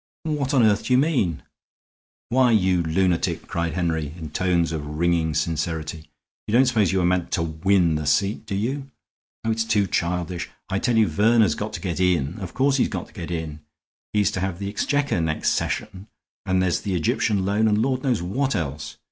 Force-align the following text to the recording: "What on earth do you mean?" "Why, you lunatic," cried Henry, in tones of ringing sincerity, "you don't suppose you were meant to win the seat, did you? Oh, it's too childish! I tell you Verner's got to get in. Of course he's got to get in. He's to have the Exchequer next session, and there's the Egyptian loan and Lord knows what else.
"What 0.23 0.51
on 0.55 0.63
earth 0.63 0.85
do 0.85 0.93
you 0.93 0.97
mean?" 0.97 1.43
"Why, 2.29 2.49
you 2.49 2.81
lunatic," 2.81 3.47
cried 3.47 3.73
Henry, 3.73 4.15
in 4.17 4.31
tones 4.31 4.71
of 4.71 4.83
ringing 4.97 5.35
sincerity, 5.35 6.09
"you 6.47 6.53
don't 6.53 6.65
suppose 6.65 6.91
you 6.91 6.97
were 6.97 7.05
meant 7.05 7.29
to 7.33 7.43
win 7.43 7.93
the 7.93 8.07
seat, 8.07 8.47
did 8.47 8.55
you? 8.55 8.89
Oh, 9.45 9.51
it's 9.51 9.63
too 9.63 9.85
childish! 9.85 10.49
I 10.71 10.79
tell 10.79 10.97
you 10.97 11.07
Verner's 11.07 11.53
got 11.53 11.71
to 11.73 11.79
get 11.81 11.99
in. 11.99 12.39
Of 12.39 12.55
course 12.55 12.77
he's 12.77 12.87
got 12.89 13.09
to 13.09 13.13
get 13.13 13.29
in. 13.29 13.59
He's 14.11 14.31
to 14.31 14.39
have 14.39 14.57
the 14.57 14.69
Exchequer 14.69 15.21
next 15.21 15.49
session, 15.49 16.07
and 16.47 16.63
there's 16.63 16.81
the 16.81 16.95
Egyptian 16.95 17.45
loan 17.45 17.67
and 17.67 17.77
Lord 17.79 18.01
knows 18.01 18.23
what 18.23 18.55
else. 18.55 18.97